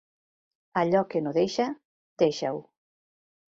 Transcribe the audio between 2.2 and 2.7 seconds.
deixar-ho.